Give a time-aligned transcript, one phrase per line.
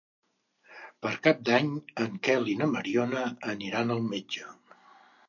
[1.05, 1.69] Per Cap d'Any
[2.05, 3.21] en Quel i na Mariona
[3.55, 4.49] aniran al metge.